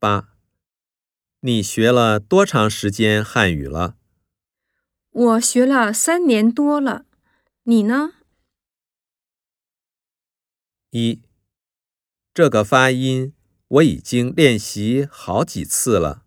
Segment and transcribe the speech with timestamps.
[0.00, 0.28] 八，
[1.40, 3.96] 你学了多长时间汉语了？
[5.10, 7.04] 我学了三年多了，
[7.64, 8.12] 你呢？
[10.90, 11.20] 一，
[12.32, 13.34] 这个发音
[13.66, 16.24] 我已经练习好几次了。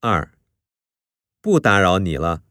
[0.00, 0.34] 二，
[1.40, 2.42] 不打扰你了，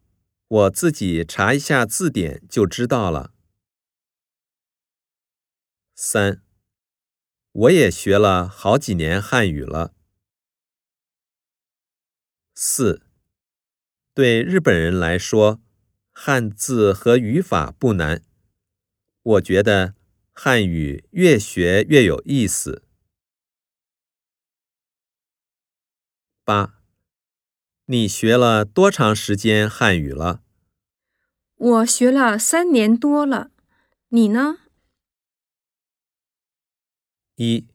[0.48, 3.32] 我自己查一下字典就知道了。
[5.94, 6.42] 三，
[7.58, 9.94] 我也学了好几年汉语了。
[12.54, 13.02] 四，
[14.14, 15.62] 对日本人来说，
[16.12, 18.22] 汉字和语法不难。
[19.24, 19.96] 我觉得
[20.34, 22.84] 汉语越学越有意思。
[26.44, 26.82] 八，
[27.86, 30.42] 你学了多长时间汉语了？
[31.56, 33.52] 我学了三年多了，
[34.10, 34.58] 你呢？
[37.38, 37.68] 一，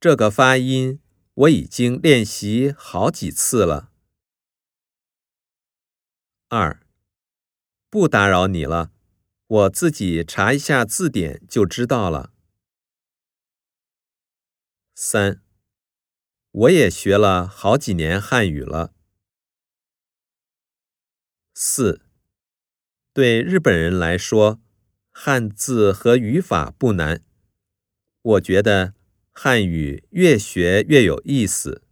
[0.00, 0.98] 这个发音
[1.34, 3.92] 我已经练习好几次了。
[6.48, 6.80] 二，
[7.90, 8.92] 不打扰你了。
[9.46, 12.32] 我自己查一下字典就知道了。
[14.94, 15.42] 三，
[16.50, 18.94] 我也学了好几年汉语了。
[21.52, 22.00] 四，
[23.12, 24.60] 对日本人来说，
[25.12, 27.22] 汉字和语法不难。
[28.26, 28.94] 我觉得
[29.32, 31.82] 汉语越学越有意思。